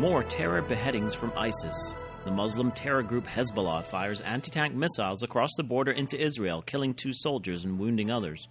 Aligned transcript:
More 0.00 0.22
terror 0.22 0.62
beheadings 0.62 1.14
from 1.14 1.30
ISIS. 1.36 1.94
The 2.24 2.30
Muslim 2.30 2.70
terror 2.70 3.02
group 3.02 3.26
Hezbollah 3.26 3.84
fires 3.84 4.22
anti 4.22 4.50
tank 4.50 4.74
missiles 4.74 5.22
across 5.22 5.50
the 5.58 5.62
border 5.62 5.92
into 5.92 6.18
Israel, 6.18 6.62
killing 6.62 6.94
two 6.94 7.12
soldiers 7.12 7.64
and 7.64 7.78
wounding 7.78 8.10
others. 8.10 8.48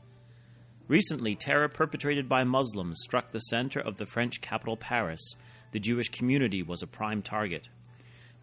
Recently, 0.88 1.34
terror 1.34 1.68
perpetrated 1.68 2.30
by 2.30 2.44
Muslims 2.44 3.00
struck 3.02 3.32
the 3.32 3.40
center 3.40 3.80
of 3.80 3.98
the 3.98 4.06
French 4.06 4.42
capital, 4.42 4.78
Paris. 4.78 5.34
The 5.72 5.80
Jewish 5.80 6.10
community 6.10 6.62
was 6.62 6.84
a 6.84 6.88
prime 6.88 7.24
target. 7.24 7.68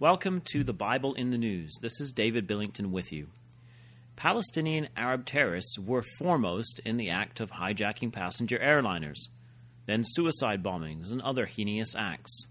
Welcome 0.01 0.43
to 0.51 0.65
the 0.65 0.73
Bible 0.73 1.15
in 1.15 1.31
the 1.31 1.39
News. 1.39 1.79
This 1.81 2.01
is 2.01 2.11
David 2.11 2.49
Billington 2.49 2.91
with 2.91 3.13
you. 3.13 3.29
Palestinian 4.17 4.89
Arab 4.97 5.25
terrorists 5.27 5.79
were 5.79 6.03
foremost 6.19 6.81
in 6.85 6.97
the 6.97 7.11
act 7.11 7.39
of 7.39 7.53
hijacking 7.53 8.13
passenger 8.13 8.59
airliners, 8.59 9.29
then 9.87 10.03
suicide 10.03 10.61
bombings 10.61 11.13
and 11.13 11.23
other 11.23 11.47
heinous 11.47 11.95
acts. 11.95 12.49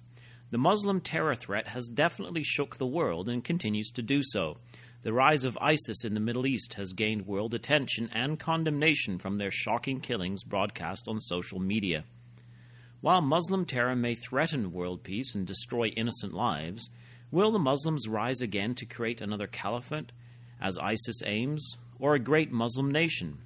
The 0.56 0.60
Muslim 0.60 1.02
terror 1.02 1.36
threat 1.36 1.68
has 1.68 1.90
definitely 1.90 2.42
shook 2.42 2.78
the 2.78 2.88
world 2.88 3.28
and 3.28 3.44
continues 3.44 3.90
to 3.90 4.02
do 4.02 4.22
so. 4.24 4.56
The 5.02 5.12
rise 5.12 5.44
of 5.44 5.58
ISIS 5.60 6.06
in 6.06 6.14
the 6.14 6.22
Middle 6.22 6.48
East 6.48 6.76
has 6.76 6.94
gained 6.94 7.28
world 7.28 7.54
attention 7.54 8.10
and 8.14 8.40
condemnation 8.40 9.20
from 9.20 9.38
their 9.38 9.52
shocking 9.52 10.00
killings 10.00 10.46
broadcast 10.46 11.10
on 11.10 11.20
social 11.20 11.60
media. 11.60 12.06
While 13.02 13.20
Muslim 13.20 13.66
terror 13.66 13.98
may 13.98 14.16
threaten 14.16 14.72
world 14.72 15.04
peace 15.04 15.36
and 15.36 15.46
destroy 15.46 15.88
innocent 15.88 16.32
lives, 16.32 16.90
will 17.32 17.52
the 17.52 17.60
Muslims 17.60 18.08
rise 18.08 18.40
again 18.40 18.76
to 18.76 18.86
create 18.86 19.20
another 19.20 19.48
caliphate, 19.48 20.14
as 20.62 20.78
ISIS 20.78 21.22
aims, 21.26 21.76
or 22.00 22.16
a 22.16 22.18
great 22.18 22.54
Muslim 22.54 22.90
nation? 22.90 23.40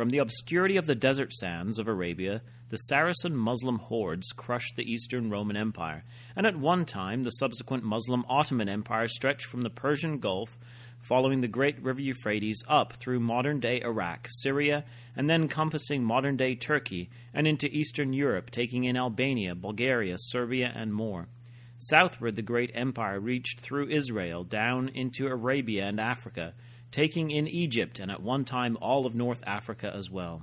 From 0.00 0.08
the 0.08 0.16
obscurity 0.16 0.78
of 0.78 0.86
the 0.86 0.94
desert 0.94 1.30
sands 1.30 1.78
of 1.78 1.86
Arabia, 1.86 2.40
the 2.70 2.78
Saracen 2.78 3.36
Muslim 3.36 3.78
hordes 3.78 4.32
crushed 4.32 4.76
the 4.76 4.90
Eastern 4.90 5.28
Roman 5.28 5.58
Empire, 5.58 6.04
and 6.34 6.46
at 6.46 6.56
one 6.56 6.86
time 6.86 7.22
the 7.22 7.32
subsequent 7.32 7.84
Muslim 7.84 8.24
Ottoman 8.26 8.70
Empire 8.70 9.08
stretched 9.08 9.44
from 9.44 9.60
the 9.60 9.68
Persian 9.68 10.18
Gulf, 10.18 10.58
following 10.98 11.42
the 11.42 11.48
great 11.48 11.78
river 11.82 12.00
Euphrates 12.00 12.64
up 12.66 12.94
through 12.94 13.20
modern 13.20 13.60
day 13.60 13.82
Iraq, 13.82 14.26
Syria, 14.30 14.86
and 15.14 15.28
then 15.28 15.42
encompassing 15.42 16.02
modern 16.02 16.38
day 16.38 16.54
Turkey 16.54 17.10
and 17.34 17.46
into 17.46 17.68
Eastern 17.70 18.14
Europe, 18.14 18.48
taking 18.48 18.84
in 18.84 18.96
Albania, 18.96 19.54
Bulgaria, 19.54 20.16
Serbia, 20.16 20.72
and 20.74 20.94
more. 20.94 21.28
Southward, 21.76 22.36
the 22.36 22.42
great 22.42 22.70
empire 22.72 23.20
reached 23.20 23.60
through 23.60 23.88
Israel 23.88 24.44
down 24.44 24.88
into 24.88 25.26
Arabia 25.26 25.84
and 25.84 26.00
Africa, 26.00 26.54
taking 26.90 27.30
in 27.30 27.46
Egypt 27.46 27.98
and 27.98 28.10
at 28.10 28.22
one 28.22 28.44
time 28.44 28.76
all 28.80 29.06
of 29.06 29.14
North 29.14 29.42
Africa 29.46 29.92
as 29.94 30.10
well. 30.10 30.42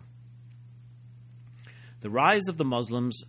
The 2.01 2.09
rise 2.09 2.47
of 2.47 2.57
the 2.57 2.65
Muslims 2.65 3.23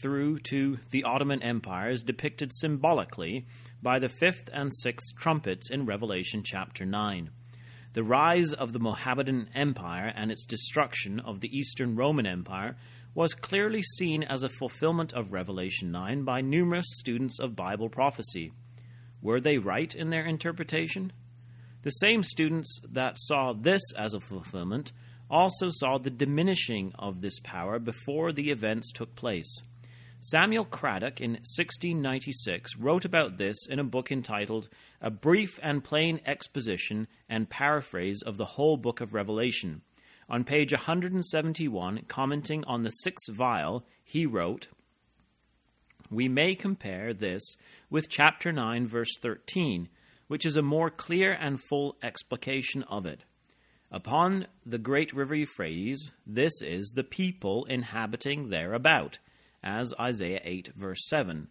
through 0.00 0.38
to 0.38 0.78
the 0.90 1.04
Ottoman 1.04 1.42
Empire 1.42 1.90
is 1.90 2.02
depicted 2.02 2.50
symbolically 2.52 3.46
by 3.82 3.98
the 3.98 4.08
fifth 4.08 4.50
and 4.52 4.70
sixth 4.74 5.16
trumpets 5.16 5.70
in 5.70 5.86
Revelation 5.86 6.42
chapter 6.42 6.84
9. 6.84 7.30
The 7.94 8.02
rise 8.02 8.52
of 8.52 8.72
the 8.72 8.80
Mohammedan 8.80 9.48
Empire 9.54 10.12
and 10.16 10.32
its 10.32 10.44
destruction 10.44 11.20
of 11.20 11.40
the 11.40 11.56
Eastern 11.56 11.94
Roman 11.94 12.26
Empire 12.26 12.76
was 13.14 13.34
clearly 13.34 13.82
seen 13.82 14.24
as 14.24 14.42
a 14.42 14.48
fulfillment 14.48 15.12
of 15.12 15.32
Revelation 15.32 15.92
9 15.92 16.24
by 16.24 16.40
numerous 16.40 16.86
students 16.88 17.38
of 17.38 17.54
Bible 17.54 17.88
prophecy. 17.88 18.52
Were 19.22 19.40
they 19.40 19.58
right 19.58 19.94
in 19.94 20.10
their 20.10 20.24
interpretation? 20.24 21.12
The 21.84 21.90
same 21.90 22.22
students 22.22 22.80
that 22.90 23.18
saw 23.18 23.52
this 23.52 23.82
as 23.92 24.14
a 24.14 24.20
fulfillment 24.20 24.92
also 25.28 25.68
saw 25.68 25.98
the 25.98 26.08
diminishing 26.08 26.92
of 26.98 27.20
this 27.20 27.40
power 27.40 27.78
before 27.78 28.32
the 28.32 28.50
events 28.50 28.90
took 28.90 29.14
place. 29.14 29.62
Samuel 30.22 30.64
Cradock 30.64 31.20
in 31.20 31.32
1696 31.32 32.78
wrote 32.78 33.04
about 33.04 33.36
this 33.36 33.66
in 33.68 33.78
a 33.78 33.84
book 33.84 34.10
entitled 34.10 34.70
A 35.02 35.10
Brief 35.10 35.60
and 35.62 35.84
Plain 35.84 36.22
Exposition 36.24 37.06
and 37.28 37.50
Paraphrase 37.50 38.22
of 38.22 38.38
the 38.38 38.46
Whole 38.46 38.78
Book 38.78 39.02
of 39.02 39.12
Revelation. 39.12 39.82
On 40.30 40.42
page 40.42 40.72
171, 40.72 42.04
commenting 42.08 42.64
on 42.64 42.82
the 42.82 42.92
sixth 42.92 43.30
vial, 43.30 43.84
he 44.02 44.24
wrote, 44.24 44.68
We 46.10 46.30
may 46.30 46.54
compare 46.54 47.12
this 47.12 47.58
with 47.90 48.08
chapter 48.08 48.52
9, 48.52 48.86
verse 48.86 49.18
13, 49.20 49.90
which 50.26 50.46
is 50.46 50.56
a 50.56 50.62
more 50.62 50.90
clear 50.90 51.36
and 51.38 51.60
full 51.60 51.96
explication 52.02 52.82
of 52.84 53.06
it. 53.06 53.24
Upon 53.90 54.46
the 54.66 54.78
great 54.78 55.12
river 55.12 55.34
Euphrates, 55.34 56.10
this 56.26 56.60
is 56.62 56.92
the 56.96 57.04
people 57.04 57.64
inhabiting 57.66 58.48
thereabout, 58.48 59.18
as 59.62 59.94
Isaiah 60.00 60.40
8, 60.42 60.72
verse 60.74 61.06
7. 61.08 61.48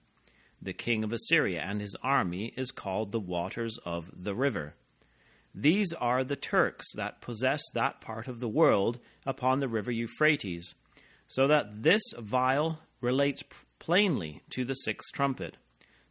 The 0.62 0.74
king 0.74 1.04
of 1.04 1.14
Assyria 1.14 1.62
and 1.62 1.82
his 1.82 1.96
army 2.04 2.54
is 2.56 2.72
called 2.72 3.12
the 3.12 3.20
waters 3.20 3.78
of 3.86 4.12
the 4.14 4.36
river. 4.36 4.76
These 5.56 5.94
are 5.94 6.24
the 6.24 6.36
Turks 6.36 6.94
that 6.96 7.22
possess 7.22 7.62
that 7.74 8.02
part 8.02 8.28
of 8.28 8.40
the 8.40 8.50
world 8.50 9.00
upon 9.26 9.60
the 9.60 9.68
river 9.68 9.92
Euphrates, 9.92 10.74
so 11.28 11.48
that 11.48 11.84
this 11.84 12.02
vial 12.18 12.80
relates 13.02 13.44
plainly 13.80 14.42
to 14.50 14.66
the 14.66 14.74
sixth 14.74 15.14
trumpet. 15.14 15.58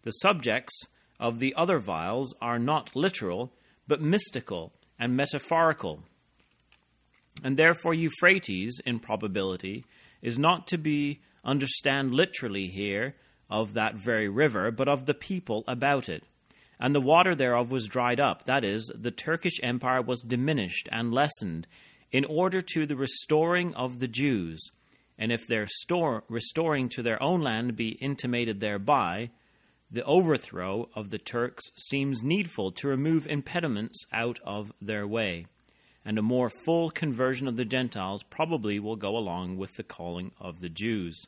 The 0.03 0.13
subjects 0.13 0.87
of 1.23 1.39
the 1.39 1.55
other 1.55 1.79
vials 1.79 2.35
are 2.43 2.59
not 2.59 2.95
literal, 2.95 3.51
but 3.89 4.03
mystical 4.03 4.75
and 4.99 5.17
metaphorical 5.17 6.03
and 7.43 7.57
therefore, 7.57 7.95
Euphrates, 7.95 8.81
in 8.85 8.99
probability, 8.99 9.85
is 10.21 10.39
not 10.39 10.67
to 10.69 10.79
be 10.79 11.21
understand 11.45 12.15
literally 12.15 12.67
here 12.67 13.17
of 13.51 13.73
that 13.75 13.95
very 13.95 14.29
river, 14.29 14.71
but 14.71 14.89
of 14.89 15.07
the 15.07 15.15
people 15.15 15.65
about 15.67 16.09
it. 16.09 16.25
And 16.79 16.95
the 16.95 17.01
water 17.01 17.35
thereof 17.35 17.71
was 17.71 17.87
dried 17.87 18.21
up, 18.21 18.45
that 18.45 18.65
is, 18.65 18.93
the 18.95 19.11
Turkish 19.11 19.61
Empire 19.63 20.03
was 20.03 20.23
diminished 20.23 20.89
and 20.91 21.13
lessened, 21.13 21.67
in 22.11 22.25
order 22.25 22.61
to 22.61 22.87
the 22.87 22.97
restoring 22.97 23.75
of 23.75 23.99
the 23.99 24.09
Jews. 24.09 24.71
And 25.19 25.33
if 25.33 25.47
their 25.47 25.67
store, 25.67 26.25
restoring 26.29 26.89
to 26.91 27.03
their 27.03 27.23
own 27.23 27.41
land 27.41 27.77
be 27.77 27.91
intimated 28.01 28.61
thereby, 28.61 29.31
the 29.93 30.05
overthrow 30.05 30.89
of 30.95 31.11
the 31.11 31.19
Turks 31.19 31.71
seems 31.77 32.23
needful 32.23 32.73
to 32.73 32.89
remove 32.89 33.27
impediments 33.27 34.05
out 34.13 34.41
of 34.45 34.73
their 34.81 35.07
way 35.07 35.45
and 36.05 36.19
a 36.19 36.23
more 36.23 36.51
full 36.51 36.91
conversion 36.91 37.47
of 37.47 37.57
the 37.57 37.65
Gentiles 37.65 38.23
probably 38.23 38.79
will 38.79 38.97
go 38.97 39.17
along 39.17 39.57
with 39.57 39.77
the 39.77 39.83
calling 39.83 40.33
of 40.41 40.61
the 40.61 40.69
Jews. 40.69 41.25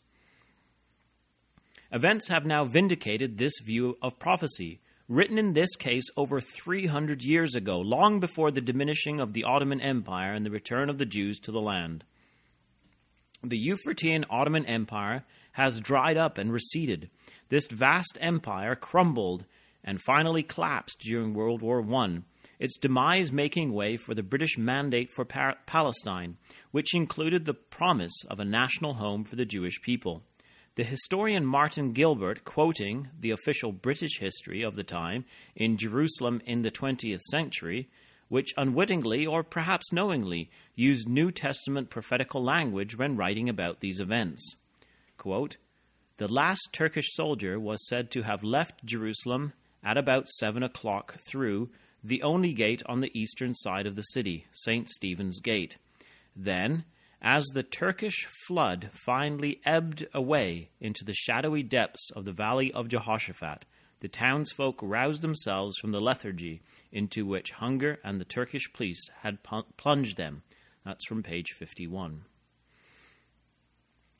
Events 1.93 2.29
have 2.29 2.45
now 2.45 2.65
vindicated 2.65 3.39
this 3.39 3.53
view 3.65 3.97
of 4.03 4.19
prophecy, 4.19 4.81
written 5.09 5.39
in 5.39 5.53
this 5.53 5.77
case 5.77 6.07
over 6.17 6.41
300 6.41 7.23
years 7.23 7.55
ago, 7.55 7.81
long 7.81 8.19
before 8.19 8.51
the 8.51 8.61
diminishing 8.61 9.21
of 9.21 9.33
the 9.33 9.45
Ottoman 9.45 9.81
Empire 9.81 10.33
and 10.33 10.45
the 10.45 10.51
return 10.51 10.91
of 10.91 10.99
the 10.99 11.07
Jews 11.07 11.39
to 11.41 11.53
the 11.53 11.61
land. 11.61 12.03
The 13.44 13.59
Euphratean 13.59 14.25
Ottoman 14.31 14.65
Empire 14.65 15.25
has 15.53 15.78
dried 15.78 16.16
up 16.16 16.38
and 16.38 16.50
receded. 16.50 17.10
This 17.50 17.66
vast 17.69 18.16
empire 18.21 18.75
crumbled 18.75 19.44
and 19.84 20.00
finally 20.00 20.43
collapsed 20.43 21.00
during 21.00 21.34
World 21.34 21.60
War 21.60 21.84
I 21.94 22.22
its 22.59 22.78
demise 22.78 23.31
making 23.31 23.72
way 23.72 23.99
for 23.99 24.15
the 24.15 24.22
British 24.22 24.56
Mandate 24.56 25.10
for 25.10 25.27
pa- 25.27 25.56
Palestine, 25.66 26.38
which 26.71 26.94
included 26.94 27.44
the 27.44 27.53
promise 27.53 28.25
of 28.31 28.41
a 28.41 28.44
national 28.47 28.94
home 28.94 29.25
for 29.25 29.37
the 29.37 29.44
Jewish 29.44 29.82
people. 29.82 30.22
The 30.76 30.84
historian 30.84 31.44
Martin 31.44 31.93
Gilbert, 31.93 32.44
quoting 32.44 33.11
the 33.21 33.31
official 33.31 33.72
British 33.72 34.19
history 34.21 34.62
of 34.62 34.75
the 34.75 34.84
time 34.84 35.25
in 35.55 35.76
Jerusalem 35.76 36.41
in 36.47 36.62
the 36.62 36.71
20th 36.71 37.21
century, 37.31 37.91
which 38.29 38.55
unwittingly 38.57 39.27
or 39.27 39.43
perhaps 39.43 39.93
knowingly 39.93 40.51
used 40.75 41.09
New 41.09 41.31
Testament 41.31 41.91
prophetical 41.91 42.43
language 42.43 42.97
when 42.97 43.17
writing 43.17 43.49
about 43.49 43.81
these 43.81 44.00
events. 44.00 44.56
Quote, 45.17 45.56
the 46.17 46.29
last 46.29 46.69
Turkish 46.73 47.12
soldier 47.12 47.59
was 47.59 47.87
said 47.88 48.11
to 48.12 48.23
have 48.23 48.44
left 48.44 48.85
Jerusalem 48.85 49.53
at 49.82 49.99
about 49.99 50.29
seven 50.29 50.62
o'clock 50.62 51.17
through 51.29 51.71
the 52.05 52.23
only 52.23 52.53
gate 52.53 52.82
on 52.87 53.00
the 53.00 53.11
eastern 53.19 53.55
side 53.55 53.87
of 53.87 53.97
the 53.97 54.03
city, 54.03 54.47
St. 54.53 54.88
Stephen's 54.88 55.41
Gate. 55.41 55.79
Then, 56.37 56.85
as 57.21 57.44
the 57.47 57.62
Turkish 57.62 58.26
flood 58.47 58.91
finally 58.93 59.61
ebbed 59.65 60.06
away 60.12 60.71
into 60.81 61.05
the 61.05 61.15
shadowy 61.15 61.62
depths 61.62 62.11
of 62.11 62.26
the 62.26 62.32
valley 62.32 62.71
of 62.73 62.88
Jehoshaphat, 62.88 63.65
the 64.00 64.08
townsfolk 64.08 64.81
roused 64.82 65.23
themselves 65.23 65.76
from 65.79 65.93
the 65.93 66.00
lethargy 66.00 66.61
into 66.93 67.26
which 67.26 67.52
hunger 67.52 67.99
and 68.05 68.20
the 68.20 68.25
Turkish 68.25 68.73
police 68.73 69.08
had 69.23 69.38
plunged 69.76 70.17
them. 70.17 70.43
That's 70.85 71.06
from 71.06 71.23
page 71.23 71.50
51. 71.50 72.25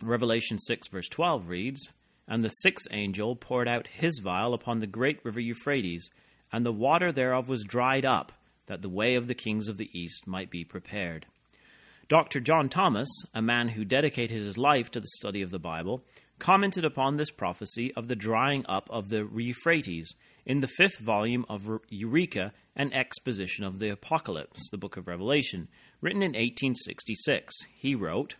Revelation 0.03 0.59
6, 0.59 0.89
verse 0.89 1.09
12 1.09 1.49
reads 1.49 1.89
And 2.27 2.43
the 2.43 2.49
sixth 2.49 2.89
angel 2.91 3.37
poured 3.37 3.69
out 3.69 3.87
his 3.87 4.21
vial 4.23 4.55
upon 4.55 4.81
the 4.81 4.87
great 4.87 5.25
river 5.25 5.41
Euphrates 5.41 6.11
and 6.53 6.65
the 6.65 6.73
water 6.73 7.11
thereof 7.11 7.49
was 7.49 7.65
dried 7.65 8.05
up, 8.05 8.33
that 8.67 8.81
the 8.81 8.89
way 8.89 9.17
of 9.17 9.27
the 9.27 9.35
kings 9.35 9.69
of 9.69 9.77
the 9.77 9.91
east 9.93 10.27
might 10.27 10.51
be 10.51 10.65
prepared. 10.65 11.27
Dr. 12.09 12.39
John 12.39 12.69
Thomas, 12.69 13.09
a 13.35 13.43
man 13.43 13.69
who 13.69 13.85
dedicated 13.85 14.39
his 14.39 14.57
life 14.57 14.91
to 14.93 15.01
the 15.01 15.07
study 15.17 15.43
of 15.43 15.51
the 15.51 15.59
Bible, 15.59 16.05
commented 16.39 16.85
upon 16.85 17.17
this 17.17 17.31
prophecy 17.31 17.93
of 17.95 18.09
the 18.09 18.17
drying 18.17 18.65
up 18.69 18.89
of 18.91 19.09
the 19.09 19.29
Euphrates 19.35 20.15
in 20.45 20.61
the 20.61 20.69
fifth 20.69 20.99
volume 20.99 21.47
of 21.49 21.81
Eureka, 21.89 22.53
an 22.77 22.93
exposition 22.93 23.65
of 23.65 23.79
the 23.79 23.89
Apocalypse, 23.89 24.69
the 24.71 24.79
book 24.79 24.97
of 24.97 25.07
Revelation, 25.07 25.69
written 26.01 26.23
in 26.23 26.33
1866. 26.33 27.55
He 27.75 27.95
wrote, 27.95 28.37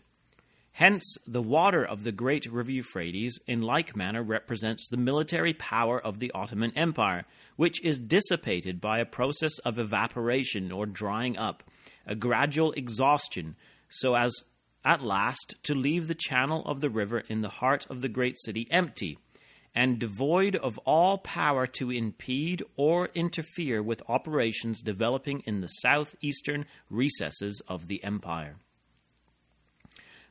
Hence, 0.73 1.15
the 1.25 1.41
water 1.41 1.85
of 1.85 2.03
the 2.03 2.11
great 2.11 2.45
river 2.51 2.69
Euphrates 2.69 3.39
in 3.47 3.61
like 3.61 3.95
manner 3.95 4.21
represents 4.21 4.89
the 4.89 4.97
military 4.97 5.53
power 5.53 6.01
of 6.01 6.19
the 6.19 6.31
Ottoman 6.31 6.73
Empire, 6.75 7.23
which 7.55 7.81
is 7.81 7.97
dissipated 7.97 8.81
by 8.81 8.99
a 8.99 9.05
process 9.05 9.57
of 9.59 9.79
evaporation 9.79 10.73
or 10.73 10.85
drying 10.85 11.37
up, 11.37 11.63
a 12.05 12.13
gradual 12.13 12.73
exhaustion, 12.73 13.55
so 13.89 14.15
as 14.15 14.35
at 14.85 15.03
last 15.03 15.55
to 15.63 15.75
leave 15.75 16.07
the 16.07 16.15
channel 16.15 16.63
of 16.65 16.79
the 16.79 16.89
river 16.89 17.23
in 17.27 17.41
the 17.41 17.49
heart 17.49 17.85
of 17.89 18.01
the 18.01 18.07
great 18.07 18.37
city 18.37 18.67
empty, 18.71 19.17
and 19.73 19.99
devoid 19.99 20.55
of 20.55 20.77
all 20.85 21.17
power 21.17 21.67
to 21.67 21.91
impede 21.91 22.63
or 22.77 23.09
interfere 23.13 23.83
with 23.83 24.01
operations 24.07 24.81
developing 24.81 25.41
in 25.41 25.59
the 25.59 25.67
southeastern 25.67 26.65
recesses 26.89 27.61
of 27.67 27.87
the 27.87 28.01
empire. 28.03 28.55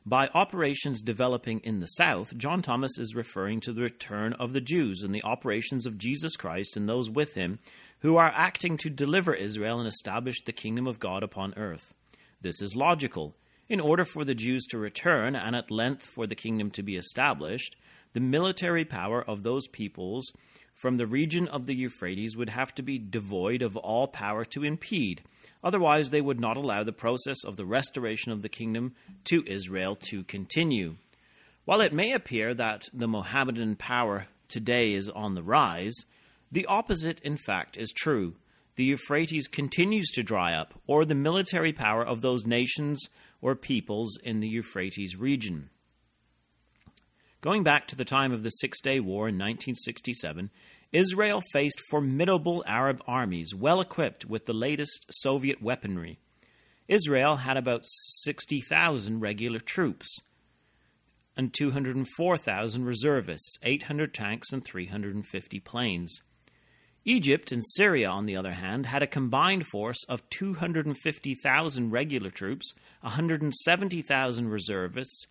By 0.07 0.29
operations 0.35 1.01
developing 1.01 1.61
in 1.61 1.79
the 1.79 1.87
south, 1.87 2.37
John 2.37 2.61
Thomas 2.61 2.99
is 2.99 3.15
referring 3.15 3.59
to 3.61 3.73
the 3.73 3.81
return 3.81 4.33
of 4.33 4.53
the 4.53 4.61
Jews 4.61 5.01
and 5.01 5.13
the 5.13 5.23
operations 5.23 5.87
of 5.87 5.97
Jesus 5.97 6.35
Christ 6.35 6.77
and 6.77 6.87
those 6.87 7.09
with 7.09 7.33
him 7.33 7.57
who 7.99 8.15
are 8.15 8.31
acting 8.35 8.77
to 8.77 8.91
deliver 8.91 9.33
Israel 9.33 9.79
and 9.79 9.87
establish 9.87 10.43
the 10.43 10.51
kingdom 10.51 10.85
of 10.85 10.99
God 10.99 11.23
upon 11.23 11.55
earth. 11.57 11.95
This 12.39 12.61
is 12.61 12.75
logical. 12.75 13.35
In 13.67 13.79
order 13.79 14.05
for 14.05 14.23
the 14.23 14.35
Jews 14.35 14.65
to 14.67 14.77
return 14.77 15.35
and 15.35 15.55
at 15.55 15.71
length 15.71 16.05
for 16.05 16.27
the 16.27 16.35
kingdom 16.35 16.69
to 16.71 16.83
be 16.83 16.95
established, 16.95 17.75
the 18.13 18.19
military 18.19 18.85
power 18.85 19.23
of 19.23 19.43
those 19.43 19.67
peoples 19.67 20.31
from 20.73 20.95
the 20.95 21.07
region 21.07 21.47
of 21.47 21.65
the 21.65 21.75
Euphrates 21.75 22.37
would 22.37 22.49
have 22.49 22.75
to 22.75 22.83
be 22.83 22.99
devoid 22.99 23.61
of 23.61 23.75
all 23.77 24.07
power 24.07 24.45
to 24.45 24.63
impede 24.63 25.23
Otherwise, 25.65 26.11
they 26.11 26.21
would 26.21 26.39
not 26.39 26.57
allow 26.57 26.83
the 26.83 26.93
process 26.93 27.43
of 27.43 27.57
the 27.57 27.65
restoration 27.65 28.31
of 28.31 28.43
the 28.43 28.49
kingdom 28.49 28.93
to 29.23 29.43
Israel 29.47 29.95
to 29.95 30.23
continue. 30.23 30.95
While 31.65 31.81
it 31.81 31.91
may 31.91 32.11
appear 32.11 32.53
that 32.53 32.87
the 32.93 33.07
Mohammedan 33.07 33.75
power 33.75 34.27
today 34.47 34.93
is 34.93 35.09
on 35.09 35.33
the 35.33 35.41
rise, 35.41 35.95
the 36.51 36.67
opposite, 36.67 37.19
in 37.21 37.35
fact, 37.35 37.77
is 37.77 37.91
true. 37.91 38.35
The 38.75 38.83
Euphrates 38.83 39.47
continues 39.47 40.09
to 40.11 40.23
dry 40.23 40.53
up, 40.53 40.73
or 40.85 41.05
the 41.05 41.15
military 41.15 41.71
power 41.71 42.05
of 42.05 42.21
those 42.21 42.45
nations 42.45 43.09
or 43.41 43.55
peoples 43.55 44.17
in 44.23 44.41
the 44.41 44.49
Euphrates 44.49 45.15
region. 45.15 45.69
Going 47.39 47.63
back 47.63 47.87
to 47.87 47.95
the 47.95 48.03
time 48.03 48.31
of 48.31 48.43
the 48.43 48.49
Six 48.49 48.81
Day 48.81 48.99
War 48.99 49.29
in 49.29 49.35
1967, 49.35 50.49
Israel 50.91 51.41
faced 51.53 51.81
formidable 51.89 52.63
Arab 52.67 53.01
armies 53.07 53.53
well 53.53 53.81
equipped 53.81 54.25
with 54.25 54.45
the 54.45 54.53
latest 54.53 55.05
Soviet 55.09 55.61
weaponry. 55.61 56.19
Israel 56.87 57.37
had 57.37 57.57
about 57.57 57.85
60,000 57.85 59.19
regular 59.19 59.59
troops 59.59 60.19
and 61.37 61.53
204,000 61.53 62.85
reservists, 62.85 63.57
800 63.61 64.13
tanks, 64.13 64.51
and 64.51 64.63
350 64.63 65.59
planes. 65.59 66.21
Egypt 67.07 67.51
and 67.51 67.63
Syria, 67.63 68.09
on 68.09 68.25
the 68.25 68.35
other 68.35 68.53
hand, 68.53 68.87
had 68.87 69.03
a 69.03 69.07
combined 69.07 69.67
force 69.67 70.03
of 70.09 70.27
250,000 70.31 71.91
regular 71.91 72.31
troops, 72.31 72.73
170,000 73.01 74.49
reservists, 74.49 75.27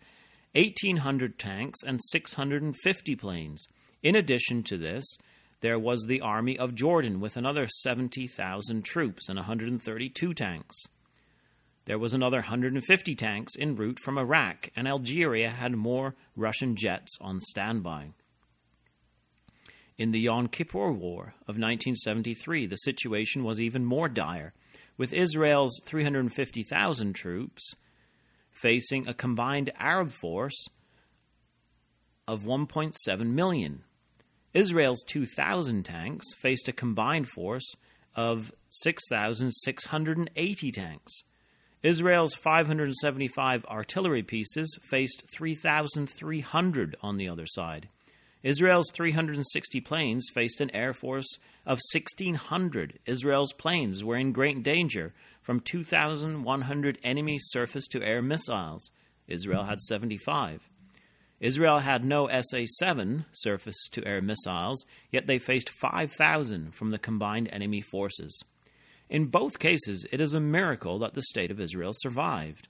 1,800 0.53 1.37
tanks, 1.37 1.83
and 1.83 1.99
650 2.01 3.15
planes. 3.17 3.67
In 4.01 4.15
addition 4.15 4.63
to 4.63 4.77
this, 4.77 5.17
there 5.59 5.77
was 5.77 6.05
the 6.07 6.21
army 6.21 6.57
of 6.57 6.75
Jordan 6.75 7.19
with 7.19 7.35
another 7.35 7.67
70,000 7.67 8.85
troops 8.85 9.27
and 9.27 9.35
132 9.37 10.33
tanks. 10.33 10.75
There 11.83 11.99
was 11.99 12.13
another 12.13 12.37
150 12.37 13.15
tanks 13.15 13.53
en 13.59 13.75
route 13.75 13.99
from 13.99 14.17
Iraq, 14.17 14.69
and 14.77 14.87
Algeria 14.87 15.49
had 15.49 15.75
more 15.75 16.15
Russian 16.37 16.77
jets 16.77 17.17
on 17.19 17.41
standby. 17.41 18.11
In 19.97 20.11
the 20.11 20.19
Yom 20.19 20.49
Kippur 20.49 20.91
War 20.91 21.35
of 21.47 21.57
1973, 21.57 22.65
the 22.65 22.75
situation 22.75 23.45
was 23.45 23.61
even 23.61 23.85
more 23.85 24.09
dire, 24.09 24.53
with 24.97 25.13
Israel's 25.13 25.79
350,000 25.85 27.13
troops 27.13 27.75
facing 28.51 29.07
a 29.07 29.13
combined 29.13 29.71
Arab 29.77 30.11
force 30.11 30.67
of 32.27 32.43
1.7 32.43 33.27
million. 33.27 33.83
Israel's 34.53 35.03
2,000 35.03 35.83
tanks 35.83 36.33
faced 36.33 36.67
a 36.67 36.73
combined 36.73 37.29
force 37.29 37.75
of 38.15 38.53
6,680 38.71 40.71
tanks. 40.71 41.23
Israel's 41.83 42.33
575 42.33 43.65
artillery 43.65 44.23
pieces 44.23 44.77
faced 44.81 45.23
3,300 45.33 46.95
on 47.01 47.17
the 47.17 47.29
other 47.29 47.45
side. 47.45 47.87
Israel's 48.45 48.91
360 48.91 49.81
planes 49.81 50.29
faced 50.31 50.61
an 50.61 50.69
air 50.75 50.93
force 50.93 51.39
of 51.65 51.79
1,600. 51.91 52.99
Israel's 53.07 53.51
planes 53.53 54.03
were 54.03 54.17
in 54.17 54.31
great 54.31 54.61
danger 54.61 55.15
from 55.41 55.59
2,100 55.59 56.99
enemy 57.03 57.39
surface 57.41 57.87
to 57.87 58.03
air 58.03 58.21
missiles. 58.21 58.91
Israel 59.27 59.63
had 59.63 59.81
75. 59.81 60.69
Israel 61.39 61.79
had 61.79 62.05
no 62.05 62.29
SA 62.43 62.65
7 62.67 63.25
surface 63.31 63.89
to 63.91 64.05
air 64.05 64.21
missiles, 64.21 64.85
yet 65.11 65.25
they 65.25 65.39
faced 65.39 65.71
5,000 65.71 66.71
from 66.75 66.91
the 66.91 66.99
combined 66.99 67.49
enemy 67.51 67.81
forces. 67.81 68.43
In 69.09 69.25
both 69.25 69.57
cases, 69.57 70.05
it 70.11 70.21
is 70.21 70.35
a 70.35 70.39
miracle 70.39 70.99
that 70.99 71.15
the 71.15 71.23
State 71.23 71.49
of 71.49 71.59
Israel 71.59 71.93
survived. 71.95 72.67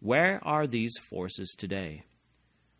Where 0.00 0.40
are 0.42 0.66
these 0.66 0.98
forces 1.08 1.54
today? 1.56 2.02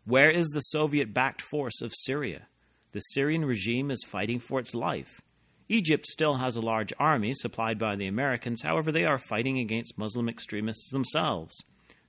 Where 0.09 0.31
is 0.31 0.47
the 0.47 0.61
Soviet 0.61 1.13
backed 1.13 1.39
force 1.39 1.83
of 1.83 1.93
Syria? 1.93 2.47
The 2.93 2.99
Syrian 2.99 3.45
regime 3.45 3.91
is 3.91 4.03
fighting 4.03 4.39
for 4.39 4.59
its 4.59 4.73
life. 4.73 5.21
Egypt 5.67 6.07
still 6.07 6.37
has 6.37 6.55
a 6.55 6.61
large 6.61 6.91
army 6.97 7.35
supplied 7.35 7.77
by 7.77 7.95
the 7.95 8.07
Americans, 8.07 8.63
however, 8.63 8.91
they 8.91 9.05
are 9.05 9.19
fighting 9.19 9.59
against 9.59 9.99
Muslim 9.99 10.27
extremists 10.27 10.89
themselves. 10.89 11.55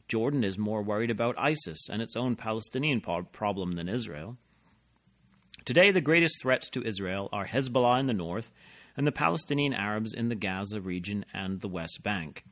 Jordan 0.08 0.44
is 0.44 0.56
more 0.56 0.80
worried 0.82 1.10
about 1.10 1.38
ISIS 1.38 1.90
and 1.90 2.00
its 2.00 2.16
own 2.16 2.36
Palestinian 2.36 3.02
problem 3.02 3.72
than 3.72 3.86
Israel. 3.86 4.38
Today, 5.66 5.90
the 5.90 6.00
greatest 6.00 6.40
threats 6.40 6.70
to 6.70 6.82
Israel 6.82 7.28
are 7.34 7.48
Hezbollah 7.48 8.00
in 8.00 8.06
the 8.06 8.14
north 8.14 8.50
and 8.96 9.06
the 9.06 9.12
Palestinian 9.12 9.74
Arabs 9.74 10.14
in 10.14 10.28
the 10.28 10.34
Gaza 10.34 10.80
region 10.80 11.26
and 11.34 11.60
the 11.60 11.68
West 11.68 12.02
Bank. 12.02 12.44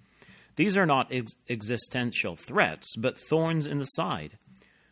These 0.56 0.76
are 0.76 0.84
not 0.84 1.11
ex- 1.11 1.32
existential 1.49 2.37
threats, 2.37 2.94
but 2.99 3.16
thorns 3.16 3.66
in 3.66 3.78
the 3.78 3.87
side. 3.87 4.37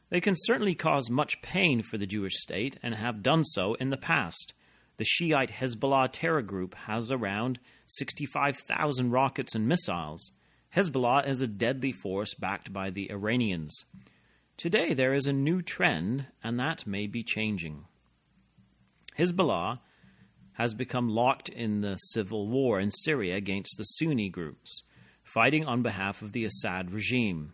They 0.08 0.20
can 0.20 0.34
certainly 0.36 0.74
cause 0.74 1.10
much 1.10 1.42
pain 1.42 1.82
for 1.82 1.98
the 1.98 2.06
Jewish 2.06 2.34
state 2.36 2.78
and 2.82 2.94
have 2.94 3.22
done 3.22 3.44
so 3.44 3.74
in 3.74 3.90
the 3.90 3.96
past. 3.96 4.54
The 4.98 5.04
Shiite 5.04 5.50
Hezbollah 5.50 6.10
terror 6.12 6.42
group 6.42 6.74
has 6.86 7.10
around 7.10 7.58
65,000 7.86 9.10
rockets 9.10 9.54
and 9.54 9.68
missiles. 9.68 10.30
Hezbollah 10.74 11.26
is 11.26 11.42
a 11.42 11.46
deadly 11.46 11.92
force 11.92 12.34
backed 12.34 12.72
by 12.72 12.90
the 12.90 13.10
Iranians. 13.10 13.84
Today 14.56 14.94
there 14.94 15.12
is 15.12 15.26
a 15.26 15.32
new 15.32 15.60
trend, 15.60 16.26
and 16.42 16.58
that 16.58 16.86
may 16.86 17.06
be 17.06 17.22
changing. 17.22 17.84
Hezbollah 19.18 19.80
has 20.54 20.72
become 20.72 21.08
locked 21.08 21.48
in 21.48 21.82
the 21.82 21.96
civil 21.96 22.48
war 22.48 22.80
in 22.80 22.90
Syria 22.90 23.36
against 23.36 23.76
the 23.76 23.84
Sunni 23.84 24.30
groups, 24.30 24.82
fighting 25.22 25.66
on 25.66 25.82
behalf 25.82 26.22
of 26.22 26.32
the 26.32 26.44
Assad 26.44 26.92
regime. 26.92 27.52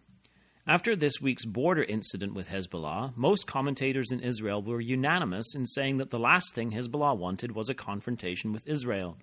After 0.64 0.95
this 0.95 1.21
week's 1.21 1.45
border 1.45 1.83
incident 1.83 2.35
with 2.35 2.49
Hezbollah, 2.49 3.16
most 3.16 3.49
commentators 3.49 4.12
in 4.12 4.21
Israel 4.21 4.62
were 4.62 4.81
unanimous 4.81 5.57
in 5.57 5.66
saying 5.66 5.97
that 5.97 6.11
the 6.11 6.21
last 6.21 6.54
thing 6.54 6.71
Hezbollah 6.71 7.19
wanted 7.19 7.52
was 7.52 7.69
a 7.69 7.75
confrontation 7.75 8.52
with 8.52 8.69
Israel. 8.69 9.16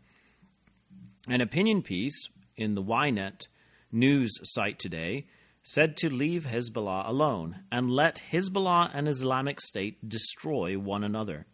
An 1.30 1.40
opinion 1.40 1.82
piece 1.82 2.28
in 2.58 2.76
the 2.76 2.84
Ynet 2.84 3.48
news 3.90 4.38
site 4.44 4.80
today 4.80 5.28
said 5.64 5.96
to 5.98 6.10
leave 6.10 6.46
Hezbollah 6.46 7.08
alone 7.08 7.62
and 7.72 7.90
let 7.90 8.22
Hezbollah 8.32 8.92
and 8.94 9.08
Islamic 9.08 9.62
State 9.62 10.10
destroy 10.10 10.78
one 10.78 11.06
another. 11.06 11.46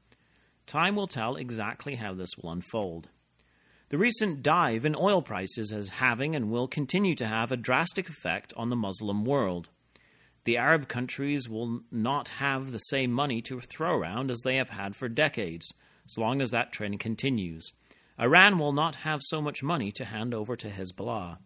Time 0.65 0.95
will 0.95 1.07
tell 1.07 1.35
exactly 1.35 1.93
how 1.93 2.15
this 2.15 2.35
will 2.37 2.51
unfold. 2.51 3.09
The 3.89 3.99
recent 3.99 4.41
dive 4.41 4.83
in 4.83 4.95
oil 4.99 5.21
prices 5.21 5.71
is 5.71 5.91
having 5.91 6.35
and 6.35 6.49
will 6.49 6.67
continue 6.67 7.13
to 7.15 7.27
have 7.27 7.51
a 7.51 7.57
drastic 7.57 8.09
effect 8.09 8.51
on 8.57 8.71
the 8.71 8.75
Muslim 8.75 9.23
world. 9.25 9.69
The 10.45 10.57
Arab 10.57 10.87
countries 10.87 11.49
will 11.49 11.81
not 11.91 12.29
have 12.29 12.71
the 12.71 12.77
same 12.77 13.11
money 13.11 13.41
to 13.43 13.59
throw 13.59 13.97
around 13.97 14.29
as 14.29 14.41
they 14.43 14.57
have 14.57 14.69
had 14.69 14.95
for 14.95 15.09
decades, 15.09 15.73
as 16.05 16.19
long 16.19 16.39
as 16.39 16.51
that 16.51 16.71
trend 16.71 16.99
continues. 16.99 17.71
Iran 18.19 18.59
will 18.59 18.71
not 18.71 18.97
have 18.97 19.21
so 19.23 19.41
much 19.41 19.63
money 19.63 19.91
to 19.93 20.05
hand 20.05 20.35
over 20.35 20.55
to 20.55 20.69
Hezbollah. 20.69 21.39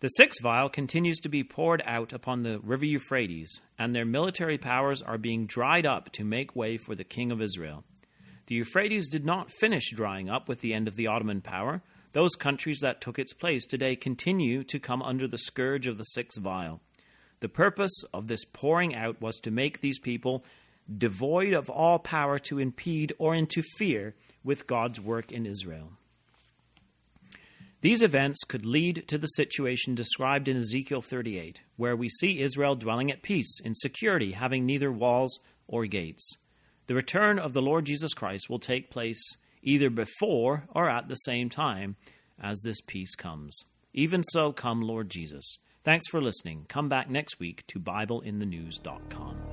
The 0.00 0.08
sixth 0.08 0.42
vial 0.42 0.68
continues 0.68 1.18
to 1.20 1.30
be 1.30 1.42
poured 1.42 1.82
out 1.86 2.12
upon 2.12 2.42
the 2.42 2.60
river 2.60 2.84
Euphrates, 2.84 3.62
and 3.78 3.94
their 3.94 4.04
military 4.04 4.58
powers 4.58 5.00
are 5.02 5.18
being 5.18 5.46
dried 5.46 5.86
up 5.86 6.12
to 6.12 6.24
make 6.24 6.54
way 6.54 6.76
for 6.76 6.94
the 6.94 7.04
king 7.04 7.32
of 7.32 7.40
Israel. 7.40 7.84
The 8.46 8.54
Euphrates 8.56 9.08
did 9.08 9.24
not 9.24 9.50
finish 9.50 9.90
drying 9.92 10.28
up 10.28 10.46
with 10.46 10.60
the 10.60 10.74
end 10.74 10.88
of 10.88 10.96
the 10.96 11.06
Ottoman 11.06 11.40
power. 11.40 11.82
Those 12.12 12.36
countries 12.36 12.78
that 12.80 13.00
took 13.00 13.18
its 13.18 13.32
place 13.32 13.66
today 13.66 13.96
continue 13.96 14.62
to 14.64 14.78
come 14.78 15.02
under 15.02 15.26
the 15.26 15.38
scourge 15.38 15.86
of 15.86 15.96
the 15.96 16.04
sixth 16.04 16.40
vial. 16.40 16.80
The 17.40 17.48
purpose 17.48 18.04
of 18.12 18.26
this 18.26 18.44
pouring 18.44 18.94
out 18.94 19.20
was 19.20 19.36
to 19.40 19.50
make 19.50 19.80
these 19.80 19.98
people 19.98 20.44
devoid 20.96 21.52
of 21.52 21.68
all 21.68 21.98
power 21.98 22.38
to 22.38 22.58
impede 22.58 23.12
or 23.18 23.34
interfere 23.34 24.14
with 24.42 24.66
God's 24.66 25.00
work 25.00 25.30
in 25.30 25.46
Israel. 25.46 25.92
These 27.80 28.02
events 28.02 28.42
could 28.42 28.66
lead 28.66 29.06
to 29.06 29.18
the 29.18 29.28
situation 29.28 29.94
described 29.94 30.48
in 30.48 30.56
Ezekiel 30.56 31.00
38, 31.00 31.62
where 31.76 31.94
we 31.94 32.08
see 32.08 32.40
Israel 32.40 32.74
dwelling 32.74 33.12
at 33.12 33.22
peace, 33.22 33.60
in 33.60 33.76
security, 33.76 34.32
having 34.32 34.66
neither 34.66 34.90
walls 34.90 35.38
or 35.68 35.86
gates. 35.86 36.28
The 36.88 36.96
return 36.96 37.38
of 37.38 37.52
the 37.52 37.62
Lord 37.62 37.84
Jesus 37.84 38.14
Christ 38.14 38.50
will 38.50 38.58
take 38.58 38.90
place 38.90 39.22
either 39.62 39.90
before 39.90 40.64
or 40.74 40.90
at 40.90 41.08
the 41.08 41.14
same 41.14 41.50
time 41.50 41.94
as 42.40 42.60
this 42.64 42.80
peace 42.80 43.14
comes. 43.14 43.62
Even 43.92 44.24
so, 44.24 44.52
come, 44.52 44.80
Lord 44.80 45.08
Jesus. 45.08 45.58
Thanks 45.88 46.06
for 46.06 46.20
listening. 46.20 46.66
Come 46.68 46.90
back 46.90 47.08
next 47.08 47.40
week 47.40 47.64
to 47.68 47.80
BibleInTheNews.com. 47.80 49.47